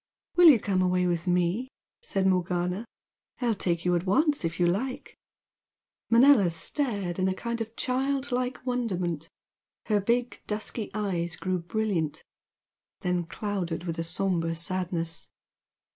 "Will 0.35 0.49
you 0.49 0.59
come 0.59 0.81
away 0.81 1.05
with 1.05 1.27
me?" 1.27 1.69
said 2.01 2.25
Morgana 2.25 2.85
"I'll 3.39 3.53
take 3.53 3.85
you 3.85 3.93
at 3.95 4.07
once 4.07 4.43
if 4.43 4.59
you 4.59 4.65
like!" 4.65 5.15
Manella 6.09 6.49
stared 6.49 7.19
in 7.19 7.27
a 7.27 7.35
kind 7.35 7.61
of 7.61 7.75
child 7.75 8.31
like 8.31 8.65
wonderment, 8.65 9.29
her 9.85 10.01
big 10.01 10.41
dusky 10.47 10.89
eyes 10.95 11.35
grew 11.35 11.59
brilliant, 11.59 12.23
then 13.01 13.25
clouded 13.27 13.83
with 13.83 13.99
a 13.99 14.03
sombre 14.03 14.55
sadness. 14.55 15.27